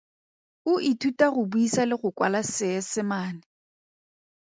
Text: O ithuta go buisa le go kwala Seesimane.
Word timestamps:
O 0.71 0.73
ithuta 0.91 1.25
go 1.35 1.41
buisa 1.51 1.81
le 1.89 1.95
go 2.01 2.09
kwala 2.17 2.39
Seesimane. 2.53 3.43